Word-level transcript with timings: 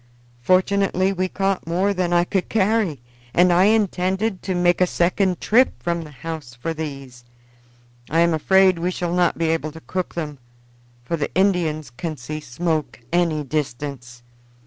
"Fortunately 0.41 1.13
we 1.13 1.27
caught 1.27 1.67
more 1.67 1.93
than 1.93 2.11
I 2.11 2.23
could 2.23 2.49
carry, 2.49 2.99
and 3.35 3.53
I 3.53 3.65
intended 3.65 4.41
to 4.41 4.55
make 4.55 4.81
a 4.81 4.87
second 4.87 5.39
trip 5.39 5.73
from 5.83 6.01
the 6.01 6.09
house 6.09 6.55
for 6.55 6.73
these. 6.73 7.23
I 8.09 8.21
am 8.21 8.33
afraid 8.33 8.79
we 8.79 8.89
shall 8.89 9.13
not 9.13 9.37
be 9.37 9.49
able 9.51 9.71
to 9.73 9.81
cook 9.81 10.15
them, 10.15 10.39
for 11.05 11.17
the 11.17 11.31
Indians 11.35 11.91
can 11.91 12.17
see 12.17 12.39
smoke 12.39 12.99
any 13.13 13.43
distance. 13.43 14.23